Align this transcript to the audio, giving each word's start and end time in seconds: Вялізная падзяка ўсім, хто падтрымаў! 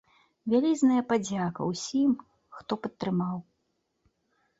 Вялізная 0.51 1.01
падзяка 1.11 1.67
ўсім, 1.71 2.15
хто 2.57 2.73
падтрымаў! 2.87 3.37